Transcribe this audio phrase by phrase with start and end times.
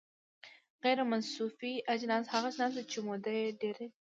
[0.83, 3.91] غیر مصرفي اجناس هغه اجناس دي چې موده یې ډیره وي.